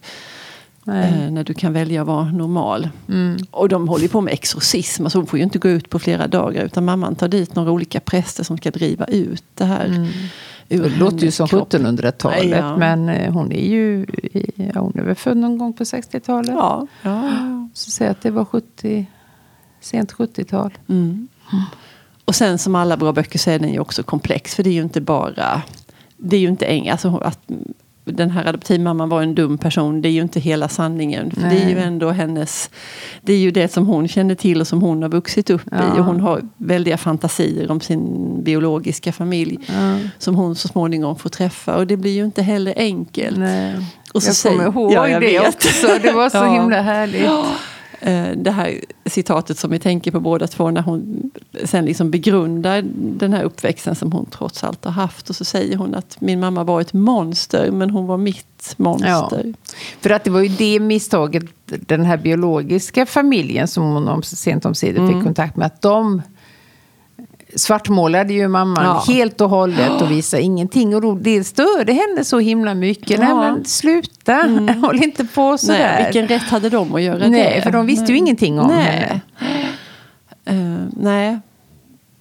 Eh, 0.88 1.32
när 1.32 1.44
du 1.44 1.54
kan 1.54 1.74
välja 1.74 2.02
att 2.02 2.08
vara 2.08 2.32
normal. 2.32 2.90
Mm. 3.10 3.38
Och 3.52 3.70
de 3.70 3.88
håller 3.88 4.08
på 4.08 4.22
med 4.22 4.34
exorcism. 4.34 5.04
Alltså 5.04 5.18
hon 5.18 5.28
får 5.28 5.40
ju 5.40 5.44
inte 5.44 5.60
gå 5.60 5.70
ut 5.70 5.90
på 5.90 6.00
flera 6.00 6.28
dagar. 6.28 6.64
Utan 6.64 6.86
mamman 6.86 7.16
tar 7.16 7.28
dit 7.28 7.56
några 7.56 7.72
olika 7.72 8.00
präster 8.00 8.44
som 8.44 8.58
ska 8.58 8.72
driva 8.72 9.06
ut 9.06 9.44
det 9.54 9.66
här. 9.66 10.10
Ur 10.70 10.84
Det 10.84 10.90
låter 10.90 11.18
ju 11.18 11.32
som 11.32 11.48
kropp. 11.48 11.74
1700-talet. 11.74 12.60
Ja. 12.60 12.78
Men 12.78 13.10
eh, 13.10 13.34
hon 13.34 13.52
är 13.52 13.68
ju 13.70 14.06
ja, 14.56 14.80
hon 14.80 14.94
är 15.00 15.04
väl 15.04 15.16
född 15.16 15.38
någon 15.38 15.58
gång 15.58 15.74
på 15.74 15.84
60-talet. 15.84 16.50
Ja. 16.50 16.88
ja. 17.02 17.30
Så 17.74 17.92
säg 17.92 18.08
att 18.08 18.22
det 18.22 18.32
var 18.32 18.46
70, 18.46 19.06
sent 19.82 20.14
70-tal. 20.14 20.78
Mm. 20.90 21.28
Och 22.26 22.36
sen 22.36 22.58
som 22.58 22.76
alla 22.76 22.98
bra 22.98 23.14
böcker 23.14 23.40
så 23.40 23.50
är 23.50 23.60
den 23.60 23.74
ju 23.74 23.80
också 23.80 24.04
komplex. 24.04 24.56
För 24.56 24.64
det 24.64 24.70
är 24.70 24.74
ju 24.74 24.82
inte 24.82 25.02
bara... 25.02 25.62
Det 26.18 26.36
är 26.36 26.40
ju 26.40 26.48
inte 26.48 26.66
eng, 26.66 26.90
alltså 26.90 27.18
att 27.18 27.40
den 28.14 28.30
här 28.32 28.46
adoptivmamman 28.46 29.10
var 29.10 29.22
en 29.22 29.36
dum 29.36 29.58
person. 29.58 30.02
Det 30.02 30.10
är 30.10 30.12
ju 30.12 30.22
inte 30.22 30.40
hela 30.40 30.68
sanningen. 30.70 31.32
För 31.32 31.42
det 31.42 31.64
är 31.64 31.70
ju 31.70 31.78
ändå 31.80 32.10
hennes... 32.10 32.70
Det 33.22 33.34
är 33.34 33.38
ju 33.38 33.52
det 33.52 33.72
som 33.72 33.88
hon 33.88 34.08
känner 34.08 34.36
till 34.36 34.62
och 34.62 34.68
som 34.68 34.82
hon 34.82 35.02
har 35.02 35.10
vuxit 35.10 35.50
upp 35.50 35.62
Ja. 35.72 35.78
i. 35.98 36.00
Och 36.00 36.06
hon 36.06 36.20
har 36.20 36.42
väldiga 36.58 36.98
fantasier 36.98 37.72
om 37.72 37.82
sin 37.82 38.04
biologiska 38.44 39.12
familj. 39.14 39.58
Ja. 39.68 40.00
Som 40.18 40.36
hon 40.36 40.56
så 40.56 40.68
småningom 40.68 41.16
får 41.16 41.30
träffa. 41.30 41.76
Och 41.78 41.88
det 41.88 41.98
blir 41.98 42.12
ju 42.12 42.26
inte 42.26 42.42
heller 42.42 42.74
enkelt. 42.78 43.38
Nej. 43.38 43.76
Och 44.14 44.24
så 44.24 44.30
jag 44.30 44.36
säger- 44.36 44.56
kommer 44.58 44.70
ihåg 44.70 44.92
Ja, 44.94 45.10
jag 45.10 45.22
det 45.22 45.28
vet. 45.28 45.48
också. 45.56 45.88
Det 46.02 46.12
var 46.12 46.30
så 46.30 46.38
Ja. 46.48 46.54
himla 46.54 46.82
härligt. 46.82 47.30
Eh, 48.02 48.24
det 48.36 48.52
här 48.52 48.74
citatet 49.06 49.58
som 49.58 49.72
vi 49.72 49.80
tänker 49.80 50.12
på 50.12 50.20
båda 50.20 50.48
två 50.48 50.72
när 50.72 50.82
hon 50.82 51.27
sen 51.66 51.86
liksom 51.86 52.12
begrundar 52.12 52.84
den 52.96 53.34
här 53.34 53.44
uppväxten 53.44 53.96
som 53.96 54.12
hon 54.12 54.26
trots 54.26 54.64
allt 54.64 54.86
har 54.86 54.92
haft. 54.92 55.30
Och 55.30 55.36
så 55.36 55.46
säger 55.46 55.78
hon 55.78 55.96
att 55.96 56.18
min 56.22 56.40
mamma 56.40 56.64
var 56.64 56.82
ett 56.82 56.94
monster 56.94 57.72
men 57.72 57.90
hon 57.90 58.08
var 58.08 58.18
mitt 58.18 58.74
monster. 58.78 59.54
För 60.02 60.10
att 60.10 60.24
det 60.24 60.30
var 60.30 60.42
ju 60.42 60.48
det 60.48 60.80
misstaget 60.80 61.44
den 61.66 62.06
här 62.06 62.18
biologiska 62.18 63.06
familjen 63.06 63.68
som 63.68 63.84
hon 63.84 64.08
om, 64.08 64.24
sent 64.24 64.66
omsider 64.66 65.00
Mm. 65.02 65.14
fick 65.14 65.24
kontakt 65.24 65.56
med. 65.56 65.66
Att 65.68 65.82
de 65.82 66.22
svartmålade 67.56 68.34
ju 68.34 68.48
mamman 68.48 68.86
Ja. 68.86 69.04
helt 69.14 69.42
och 69.42 69.50
hållet 69.50 70.02
och 70.02 70.12
visade 70.12 70.44
ingenting. 70.44 70.96
Och 70.96 71.02
då, 71.02 71.14
det 71.16 71.44
störde 71.44 71.94
henne 71.94 72.24
så 72.24 72.40
himla 72.40 72.74
mycket. 72.74 73.20
Nej 73.20 73.30
Ja. 73.30 73.42
men 73.42 73.66
sluta, 73.66 74.34
håll 74.82 75.04
inte 75.04 75.26
på 75.26 75.58
sådär. 75.58 75.80
Nej, 75.80 76.04
vilken 76.04 76.28
rätt 76.28 76.44
hade 76.50 76.70
de 76.70 76.96
att 76.96 77.02
göra 77.02 77.20
det? 77.20 77.30
Nej, 77.30 77.62
för 77.62 77.72
de 77.72 77.86
visste 77.86 78.06
ju 78.06 78.12
Nej. 78.12 78.18
ingenting 78.18 78.60
om 78.60 78.68
nej. 78.68 78.84
henne. 78.84 79.22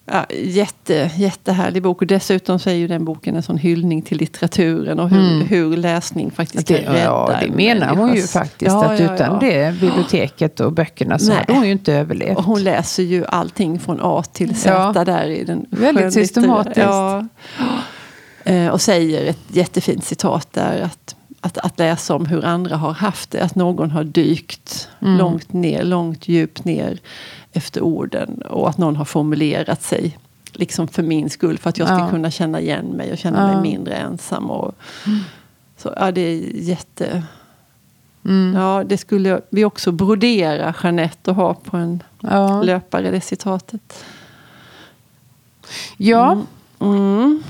Ja, 0.08 0.26
jätte, 0.34 1.10
jättehärlig 1.16 1.82
bok. 1.82 2.00
Och 2.00 2.06
dessutom 2.06 2.58
så 2.58 2.70
är 2.70 2.74
ju 2.74 2.88
den 2.88 3.04
boken 3.04 3.36
en 3.36 3.42
sån 3.42 3.58
hyllning 3.58 4.02
till 4.02 4.18
litteraturen 4.18 5.00
och 5.00 5.10
hur, 5.10 5.18
Mm. 5.34 5.46
hur 5.48 5.76
läsning 5.76 6.30
faktiskt 6.30 6.66
Det, 6.66 6.82
kan 6.82 6.92
rädda 6.94 7.04
ja, 7.04 7.36
det 7.40 7.46
en 7.46 7.52
menar 7.56 7.96
hon 7.96 8.14
ju 8.14 8.22
faktiskt. 8.22 8.70
Ja, 8.70 8.84
att 8.84 9.00
ja, 9.00 9.14
utan 9.14 9.32
ja. 9.32 9.38
det 9.40 9.80
biblioteket 9.80 10.60
och 10.60 10.72
böckerna 10.72 11.18
så 11.18 11.28
Nej. 11.28 11.36
hade 11.36 11.52
hon 11.52 11.66
ju 11.66 11.72
inte 11.72 11.92
överlevt. 11.94 12.36
Och 12.38 12.44
hon 12.44 12.64
läser 12.64 13.02
ju 13.02 13.24
allting 13.26 13.78
från 13.80 13.98
A 14.02 14.22
till 14.32 14.54
Z 14.56 15.04
där 15.04 15.26
i 15.26 15.44
den 15.44 15.66
Väldigt 15.70 16.12
systematiskt. 16.12 16.76
Ja. 16.76 17.26
Eh, 18.44 18.68
Och 18.68 18.80
säger 18.80 19.26
ett 19.30 19.38
jättefint 19.48 20.04
citat 20.04 20.48
där 20.52 20.80
att, 20.80 21.16
att, 21.40 21.58
att 21.58 21.78
läsa 21.78 22.14
om 22.14 22.26
hur 22.26 22.44
andra 22.44 22.76
har 22.76 22.92
haft 22.92 23.30
det. 23.30 23.40
Att 23.42 23.54
någon 23.54 23.90
har 23.90 24.04
dykt 24.04 24.88
Mm. 25.02 25.18
långt 25.18 25.52
ner, 25.52 25.84
långt 25.84 26.28
djupt 26.28 26.64
ner 26.64 26.98
efter 27.56 27.80
orden. 27.80 28.42
Och 28.42 28.68
att 28.68 28.78
någon 28.78 28.96
har 28.96 29.04
formulerat 29.04 29.82
sig. 29.82 30.18
Liksom 30.52 30.88
för 30.88 31.02
min 31.02 31.30
skull, 31.30 31.58
för 31.58 31.70
att 31.70 31.78
jag 31.78 31.88
ska 31.88 31.98
Ja. 31.98 32.10
kunna 32.10 32.30
känna 32.30 32.60
igen 32.60 32.86
mig 32.86 33.12
och 33.12 33.18
känna 33.18 33.38
Ja. 33.40 33.46
mig 33.60 33.70
mindre 33.72 33.94
ensam. 33.94 34.50
Och, 34.50 34.74
så, 35.76 35.94
ja, 35.96 36.12
det 36.12 36.20
är 36.20 36.40
jätte... 36.54 37.22
Mm. 38.24 38.54
Ja, 38.60 38.84
det 38.86 38.98
skulle 38.98 39.40
vi 39.50 39.64
också 39.64 39.92
brodera, 39.92 40.74
Jeanette, 40.82 41.30
och 41.30 41.36
ha 41.36 41.54
på 41.54 41.76
en 41.76 42.02
Ja. 42.20 42.62
löpare, 42.62 43.10
det 43.10 43.20
citatet. 43.20 44.04
ja, 45.96 46.38
Mm. 46.78 47.42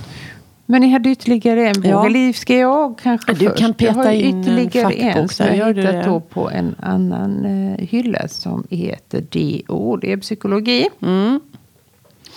Men 0.67 0.81
ni 0.81 0.89
hade 0.91 1.11
ytterligare 1.11 1.69
en 1.69 1.75
bok. 1.75 1.85
Ja. 1.87 2.07
Eller 2.07 2.33
ska 2.33 2.57
jag 2.57 2.99
kanske 2.99 3.33
Du 3.35 3.47
först? 3.49 3.59
kan 3.59 3.75
peta 3.75 3.93
jag 3.99 4.05
har 4.05 4.13
in 4.13 4.35
en 4.35 4.41
ytterligare 4.41 4.93
en 4.95 5.13
fackbok 5.15 5.33
som 5.33 5.47
jag 5.57 5.75
hittat 5.77 6.05
då 6.05 6.21
på 6.21 6.51
en 6.51 6.75
annan 6.83 7.45
eh, 7.45 7.87
hylla 7.87 8.29
som 8.29 8.67
heter 8.71 9.21
DO. 9.21 9.97
Det 9.97 10.13
är 10.13 10.17
psykologi. 10.17 10.89
Mm. 11.03 11.41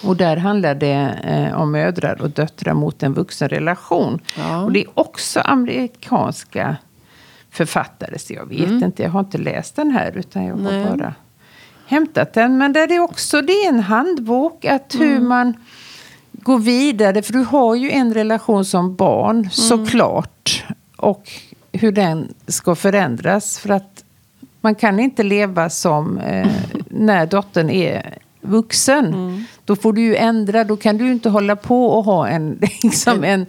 Och 0.03 0.15
där 0.17 0.37
handlar 0.37 0.75
det 0.75 1.19
eh, 1.23 1.61
om 1.61 1.71
mödrar 1.71 2.21
och 2.21 2.29
döttrar 2.29 2.73
mot 2.73 3.03
en 3.03 3.13
vuxenrelation. 3.13 4.19
Ja. 4.37 4.63
Och 4.63 4.71
det 4.71 4.79
är 4.79 4.87
också 4.93 5.39
amerikanska 5.39 6.77
författare. 7.51 8.19
Så 8.19 8.33
jag 8.33 8.45
vet 8.49 8.69
inte, 8.83 9.03
jag 9.03 9.09
har 9.09 9.19
inte 9.19 9.37
läst 9.37 9.75
den 9.75 9.91
här 9.91 10.17
utan 10.17 10.45
jag 10.45 10.53
har 10.55 10.59
Mm. 10.71 10.81
Nej. 10.87 10.97
bara 10.97 11.13
hämtat 11.85 12.33
den. 12.33 12.57
Men 12.57 12.73
där 12.73 12.91
är 12.91 12.99
också 12.99 13.41
det 13.41 13.53
är 13.53 13.69
en 13.69 13.79
handbok 13.79 14.65
att 14.65 14.95
hur 14.99 15.11
Mm. 15.15 15.27
man 15.27 15.53
går 16.43 16.59
vidare. 16.59 17.21
För 17.21 17.33
du 17.33 17.39
har 17.43 17.75
ju 17.75 17.91
en 17.91 18.13
relation 18.13 18.65
som 18.65 18.95
barn 18.95 19.37
Mm. 19.37 19.49
såklart. 19.49 20.63
Och 20.97 21.29
hur 21.71 21.91
den 21.91 22.33
ska 22.47 22.75
förändras. 22.75 23.59
För 23.59 23.69
att 23.69 24.03
man 24.61 24.75
kan 24.75 24.99
inte 24.99 25.23
leva 25.23 25.69
som 25.69 26.17
eh, 26.17 26.47
när 26.89 27.25
dottern 27.25 27.69
är 27.69 28.17
vuxen. 28.41 29.05
Mm. 29.05 29.43
Då 29.65 29.75
får 29.75 29.93
du 29.93 30.01
ju 30.01 30.15
ändra. 30.15 30.63
Då 30.63 30.77
kan 30.77 30.97
du 30.97 31.11
inte 31.11 31.29
hålla 31.29 31.55
på 31.55 31.85
och 31.85 32.03
ha 32.03 32.27
en, 32.27 32.59
liksom 32.83 33.23
en 33.23 33.45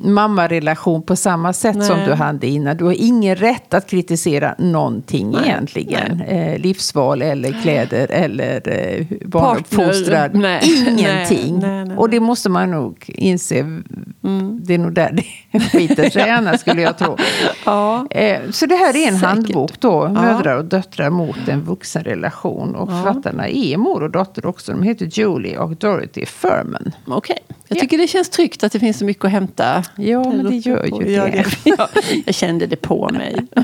mammarelation 0.00 1.02
på 1.02 1.16
samma 1.16 1.52
sätt 1.52 1.84
som 1.84 1.96
Nej. 1.96 2.06
du 2.06 2.14
hade 2.14 2.46
innan. 2.46 2.76
Du 2.76 2.84
har 2.84 2.94
ingen 2.98 3.36
rätt 3.36 3.74
att 3.74 3.90
kritisera 3.90 4.54
någonting 4.58 5.30
Nej, 5.30 5.40
egentligen. 5.44 6.20
Eh, 6.20 6.58
livsval 6.58 7.22
eller 7.22 7.62
kläder 7.62 8.06
eller 8.10 8.68
eh, 8.68 9.06
barnuppfostran. 9.26 10.30
Nej. 10.32 10.60
Ingenting. 10.88 11.58
Nej, 11.58 11.70
nej, 11.70 11.84
nej, 11.84 11.96
Och 11.96 12.10
det 12.10 12.20
måste 12.20 12.48
man 12.48 12.70
nog 12.70 13.04
inse. 13.08 13.58
Mm. 13.58 14.60
Det 14.64 14.74
är 14.74 14.78
nog 14.78 14.92
där 14.94 15.12
det 15.52 15.58
skiter 15.72 16.10
sig 16.10 16.30
annars 16.30 16.60
skulle 16.60 16.82
jag 16.82 16.98
tro. 16.98 17.16
Ja. 17.64 18.06
Eh, 18.10 18.38
Så 18.50 18.66
det 18.66 18.74
här 18.76 18.96
är 18.96 19.08
en 19.08 19.14
Säkert. 19.18 19.28
handbok 19.28 19.80
då. 19.80 20.08
Mödrar 20.08 20.56
och 20.56 20.64
döttrar 20.64 21.10
mot 21.10 21.48
en 21.48 21.60
vuxenrelation. 21.62 22.74
Och 22.74 22.90
Ja. 22.90 23.02
författarna 23.02 23.48
är 23.48 23.76
mor 23.76 24.02
och 24.02 24.10
dotter 24.10 24.46
också. 24.46 24.72
De 24.72 24.82
heter 24.82 25.06
Julie 25.06 25.58
och 25.58 25.76
Dorothy 25.76 26.26
Furman. 26.26 26.92
Okej. 27.06 27.38
Jag 27.70 27.78
tycker 27.78 27.98
det 27.98 28.06
känns 28.06 28.30
tryggt 28.30 28.64
att 28.64 28.72
det 28.72 28.80
finns 28.80 28.98
så 28.98 29.04
mycket 29.04 29.24
att 29.24 29.30
hämta. 29.30 29.84
Ja, 29.96 30.24
men 30.24 30.44
det 30.50 30.56
gör 30.56 30.84
ju 30.84 31.12
Ja, 31.12 31.24
det. 31.24 31.44
ja, 31.64 31.88
jag 32.26 32.34
kände 32.34 32.66
det 32.66 32.76
på 32.76 33.08
mig. 33.12 33.36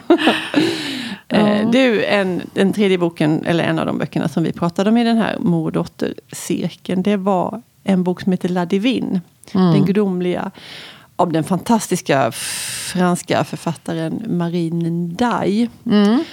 Eh, 1.28 1.70
Du, 1.70 2.04
en, 2.04 2.42
den 2.54 2.72
tredje 2.72 2.98
boken, 2.98 3.44
eller 3.46 3.64
en 3.64 3.78
av 3.78 3.86
de 3.86 3.98
böckerna 3.98 4.28
som 4.28 4.42
vi 4.42 4.52
pratade 4.52 4.90
om 4.90 4.96
i 4.96 5.04
den 5.04 5.16
här 5.16 5.38
mor 5.38 5.66
och 5.66 5.72
dotter-cirkeln. 5.72 7.02
Det 7.02 7.16
var 7.16 7.62
en 7.84 8.02
bok 8.04 8.20
som 8.20 8.32
heter 8.32 8.48
La 8.48 8.64
Divine. 8.66 9.20
Mm. 9.54 9.72
Den 9.72 9.84
gudomliga. 9.84 10.50
Av 11.16 11.32
den 11.32 11.44
fantastiska 11.44 12.32
franska 12.32 13.44
författaren 13.44 14.22
Marie 14.26 14.70
Nenday. 14.74 15.68
Mm. 15.86 16.24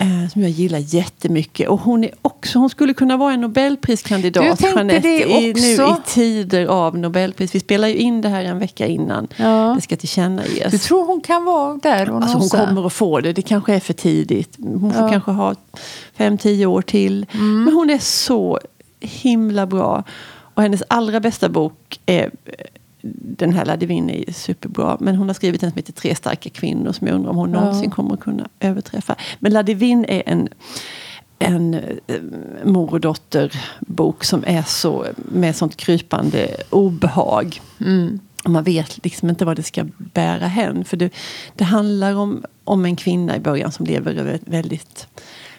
Eh, 0.00 0.28
som 0.32 0.42
jag 0.42 0.50
gillar 0.50 0.78
jättemycket. 0.78 1.68
Och 1.68 1.80
hon, 1.80 2.04
är 2.04 2.10
också, 2.22 2.58
hon 2.58 2.70
skulle 2.70 2.94
kunna 2.94 3.16
vara 3.16 3.32
en 3.32 3.40
Nobelpriskandidat. 3.40 4.60
Jeanette, 4.60 4.98
det 4.98 5.24
i, 5.24 5.52
nu 5.54 5.84
i 5.84 5.94
tider 6.06 6.66
av 6.66 6.98
Nobelpris. 6.98 7.54
Vi 7.54 7.60
spelar 7.60 7.88
ju 7.88 7.94
in 7.94 8.20
det 8.20 8.28
här 8.28 8.44
en 8.44 8.58
vecka 8.58 8.86
innan 8.86 9.28
Ja. 9.36 9.72
det 9.76 9.80
ska 9.82 9.96
tillkännages. 9.96 10.70
Du 10.70 10.78
tror 10.78 11.06
hon 11.06 11.20
kan 11.20 11.44
vara 11.44 11.76
där 11.82 12.10
och 12.10 12.22
Alltså 12.22 12.38
hon 12.38 12.48
kommer 12.48 12.86
att 12.86 12.92
få 12.92 13.20
det. 13.20 13.32
Det 13.32 13.42
kanske 13.42 13.74
är 13.74 13.80
för 13.80 13.92
tidigt. 13.92 14.56
Hon 14.58 14.92
får 14.92 15.02
Ja. 15.02 15.08
kanske 15.10 15.30
ha 15.30 15.54
fem, 16.16 16.38
tio 16.38 16.66
år 16.66 16.82
till. 16.82 17.26
Mm. 17.32 17.64
Men 17.64 17.74
hon 17.74 17.90
är 17.90 17.98
så 17.98 18.58
himla 19.00 19.66
bra. 19.66 20.04
Och 20.54 20.62
hennes 20.62 20.82
allra 20.88 21.20
bästa 21.20 21.48
bok 21.48 22.00
är 22.06 22.30
den 23.02 23.52
här 23.52 23.64
La 23.64 23.76
Divine 23.76 24.10
är 24.10 24.32
superbra. 24.32 24.96
Men 25.00 25.16
hon 25.16 25.28
har 25.28 25.34
skrivit 25.34 25.62
en 25.62 25.70
som 25.70 25.76
heter 25.76 25.92
Tre 25.92 26.14
starka 26.14 26.50
kvinnor 26.50 26.92
som 26.92 27.06
jag 27.06 27.14
undrar 27.14 27.30
om 27.30 27.36
hon 27.36 27.52
Ja. 27.52 27.60
någonsin 27.60 27.90
kommer 27.90 28.14
att 28.14 28.20
kunna 28.20 28.48
överträffa. 28.60 29.16
Men 29.38 29.52
La 29.52 29.62
Divine 29.62 30.04
är 30.08 30.22
en 30.26 30.48
en 31.38 31.74
eh, 31.74 32.20
mor 32.64 32.92
och 32.92 33.00
dotterbok 33.00 34.24
som 34.24 34.44
är 34.46 34.62
så 34.62 35.06
med 35.16 35.56
sånt 35.56 35.76
krypande 35.76 36.56
obehag. 36.70 37.60
Mm. 37.80 38.20
Man 38.44 38.64
vet 38.64 39.04
liksom 39.04 39.28
inte 39.28 39.44
vad 39.44 39.56
det 39.56 39.62
ska 39.62 39.86
bära 39.96 40.46
hän. 40.46 40.84
För 40.84 40.96
det, 40.96 41.12
det 41.56 41.64
handlar 41.64 42.14
om, 42.14 42.44
om 42.64 42.84
en 42.84 42.96
kvinna 42.96 43.36
i 43.36 43.40
början 43.40 43.72
som 43.72 43.86
lever 43.86 44.26
ett 44.26 44.42
väldigt 44.44 45.06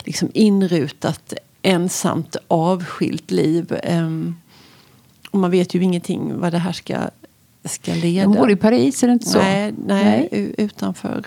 liksom 0.03 0.31
inrutat, 0.33 1.33
ensamt, 1.61 2.35
avskilt 2.47 3.31
liv. 3.31 3.79
Ehm, 3.83 4.35
och 5.31 5.39
man 5.39 5.51
vet 5.51 5.73
ju 5.75 5.83
ingenting 5.83 6.39
vad 6.39 6.51
det 6.51 6.57
här 6.57 6.71
ska, 6.71 6.97
ska 7.65 7.93
leda. 7.93 8.27
Hon 8.27 8.37
bor 8.37 8.51
i 8.51 8.55
Paris, 8.55 9.03
är 9.03 9.07
det 9.07 9.13
inte 9.13 9.29
så? 9.29 9.37
Nej, 9.37 9.73
nej, 9.85 10.27
Nej. 10.31 10.53
utanför. 10.57 11.25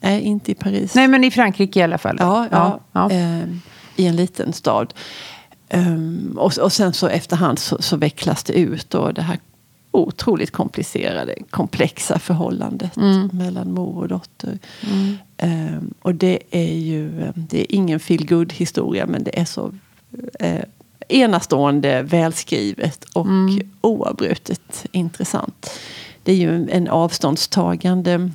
Nej, 0.00 0.22
inte 0.22 0.52
i 0.52 0.54
Paris. 0.54 0.94
Nej, 0.94 1.08
men 1.08 1.24
i 1.24 1.30
Frankrike 1.30 1.80
i 1.80 1.82
alla 1.82 1.98
fall. 1.98 2.16
Ja, 2.20 2.46
ja, 2.50 2.80
ja. 2.92 3.10
ehm, 3.10 3.60
i 3.96 4.06
en 4.06 4.16
liten 4.16 4.52
stad. 4.52 4.94
Ehm, 5.68 6.34
och, 6.38 6.58
och 6.58 6.72
sen 6.72 6.92
så 6.92 7.06
efterhand 7.08 7.58
så, 7.58 7.82
så 7.82 7.96
vecklas 7.96 8.44
det 8.44 8.52
ut 8.52 8.94
och 8.94 9.14
det 9.14 9.22
här 9.22 9.38
otroligt 9.90 10.50
komplicerade, 10.50 11.34
komplexa 11.50 12.18
förhållandet 12.18 12.96
Mm. 12.96 13.30
mellan 13.32 13.72
mor 13.72 14.02
och 14.02 14.08
dotter. 14.08 14.58
Ehm, 15.36 15.94
och 16.02 16.14
det 16.14 16.38
är 16.50 16.74
ju 16.74 17.22
eh, 17.22 17.30
det 17.34 17.60
är 17.60 17.74
ingen 17.74 18.00
feel 18.00 18.50
historia 18.50 19.06
men 19.06 19.24
det 19.24 19.38
är 19.40 19.44
så 19.44 19.72
eh, 20.40 20.60
enastående, 21.08 22.02
välskrivet 22.02 23.04
och 23.04 23.26
Mm. 23.26 23.70
oavbrutet 23.80 24.86
intressant. 24.92 25.70
Det 26.22 26.32
är 26.32 26.36
ju 26.36 26.70
en- 26.70 26.88
avståndstagande 26.88 28.30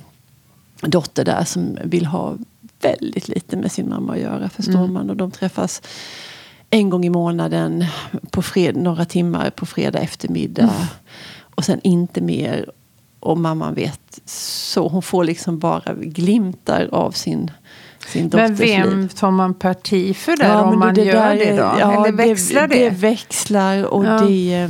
dotter 0.80 1.24
där 1.24 1.44
som 1.44 1.78
vill 1.84 2.06
ha 2.06 2.34
väldigt 2.80 3.28
lite 3.28 3.56
med 3.56 3.72
sin 3.72 3.88
mamma 3.88 4.12
att 4.12 4.20
göra, 4.20 4.48
förstår 4.48 4.78
Mm. 4.78 4.92
man. 4.92 5.10
Och 5.10 5.16
de 5.16 5.30
träffas 5.30 5.82
en 6.70 6.90
gång 6.90 7.04
i 7.04 7.10
månaden, 7.10 7.84
på 8.30 8.42
fred, 8.42 8.76
några 8.76 9.04
timmar 9.04 9.50
på 9.50 9.66
fredag 9.66 9.98
eftermiddag. 9.98 10.62
Mm. 10.62 10.74
Och 11.54 11.64
sen 11.64 11.80
inte 11.82 12.20
mer. 12.20 12.70
Och 13.20 13.38
mamman 13.38 13.74
vet 13.74 14.20
så. 14.24 14.88
Hon 14.88 15.02
får 15.02 15.24
liksom 15.24 15.58
bara 15.58 15.94
glimtar 15.94 16.88
av 16.92 17.10
sin, 17.10 17.50
sin 18.06 18.30
Men 18.32 18.54
vem 18.54 19.00
liv. 19.00 19.08
tar 19.08 19.30
man 19.30 19.54
parti 19.54 20.16
för 20.16 20.36
där 20.36 20.48
Ja, 20.48 20.62
om 20.62 20.78
man 20.78 20.94
det 20.94 21.04
gör 21.04 21.34
det 21.34 21.50
då? 21.56 21.72
ja, 21.80 21.92
Eller 22.06 22.12
växlar 22.16 22.68
det? 22.68 22.84
Det 22.84 22.90
växlar 22.90 23.84
och 23.84 24.04
Ja. 24.04 24.18
det, 24.20 24.68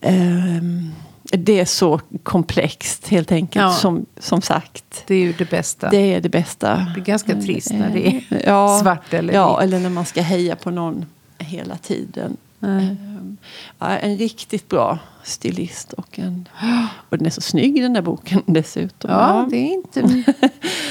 ehm, 0.00 0.92
det 1.32 1.60
är 1.60 1.64
så 1.64 2.00
komplext 2.22 3.08
helt 3.08 3.32
enkelt. 3.32 3.62
Ja. 3.62 3.72
Som, 3.72 4.06
som 4.20 4.42
sagt. 4.42 5.04
Det 5.06 5.14
är 5.14 5.18
ju 5.18 5.32
det 5.32 5.50
bästa. 5.50 5.88
Det 5.90 6.14
är 6.14 6.20
det 6.20 6.28
bästa. 6.28 6.86
Det 6.94 7.00
är 7.00 7.04
ganska 7.04 7.40
trist 7.40 7.72
när 7.72 7.90
det 7.90 8.06
är 8.08 8.22
ja, 8.46 8.80
svart 8.82 9.14
eller 9.14 9.34
Ja, 9.34 9.56
vitt. 9.56 9.64
eller 9.64 9.78
när 9.80 9.90
man 9.90 10.04
ska 10.06 10.22
heja 10.22 10.56
på 10.56 10.70
någon 10.70 11.06
hela 11.38 11.76
tiden. 11.76 12.36
Nej. 12.60 12.84
Ehm, 12.86 13.36
Ja, 13.78 13.86
en 13.88 14.16
riktigt 14.16 14.68
bra 14.68 14.98
stilist. 15.22 15.92
Och, 15.92 16.18
en, 16.18 16.48
och 17.08 17.18
den 17.18 17.26
är 17.26 17.30
så 17.30 17.40
snygg 17.40 17.82
den 17.82 17.92
där 17.92 18.02
boken 18.02 18.42
dessutom. 18.46 19.10
Ja, 19.10 19.46
det 19.50 19.56
är 19.56 19.72
inte, 19.74 20.02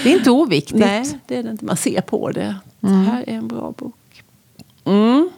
det 0.04 0.12
är 0.12 0.18
inte 0.18 0.32
oviktigt. 0.32 0.80
Nej, 0.86 1.20
det 1.28 1.38
är 1.38 1.44
det 1.44 1.50
inte. 1.50 1.66
Man 1.66 1.78
ser 1.78 2.02
på 2.02 2.32
det. 2.32 2.56
Det 2.80 2.88
Mm. 2.88 3.06
här 3.06 3.24
är 3.30 3.34
en 3.34 3.48
bra 3.48 3.74
bok. 3.78 4.24
Mm. 4.86 5.30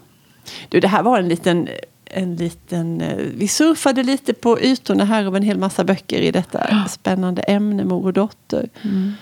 Du, 0.70 0.80
det 0.80 0.88
här 0.88 1.04
var 1.04 1.20
en 1.20 1.28
liten... 1.28 1.68
En 2.14 2.36
liten, 2.36 3.02
eh, 3.02 3.18
vi 3.36 3.48
surfade 3.48 4.04
lite 4.04 4.34
på 4.34 4.60
ytorna 4.62 5.06
här 5.06 5.26
av 5.26 5.36
en 5.36 5.44
hel 5.44 5.58
massa 5.58 5.84
böcker 5.84 6.20
i 6.22 6.32
detta 6.32 6.86
spännande 6.90 7.42
ämne, 7.42 7.84
mor 7.86 8.06
och 8.06 8.14
dotter. 8.14 8.70
Mm. 8.82 9.14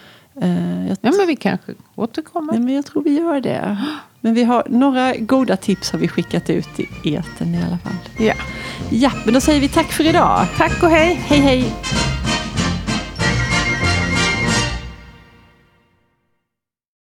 Jag, 0.87 0.97
Ja, 1.01 1.11
men 1.17 1.27
vi 1.27 1.35
kanske 1.35 1.71
återkommer. 1.95 2.53
nej, 2.53 2.61
men 2.61 2.73
jag 2.73 2.85
tror 2.85 3.03
vi 3.03 3.17
gör 3.17 3.41
det. 3.41 3.77
Men 4.21 4.33
vi 4.33 4.43
har 4.43 4.63
några 4.69 5.15
goda 5.15 5.57
tips 5.57 5.91
har 5.91 5.99
vi 5.99 6.07
skickat 6.07 6.49
ut 6.49 6.79
i 6.79 7.15
etern 7.15 7.55
i 7.55 7.63
alla 7.63 7.77
fall. 7.77 8.25
Ja. 8.27 8.33
Ja, 8.91 9.11
men 9.25 9.33
då 9.33 9.41
säger 9.41 9.61
vi 9.61 9.67
tack 9.69 9.91
för 9.91 10.05
idag. 10.07 10.45
Tack 10.57 10.83
och 10.83 10.89
hej! 10.89 11.21
Hej 11.27 11.39
hej! 11.39 11.73